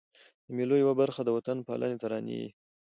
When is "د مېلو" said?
0.47-0.75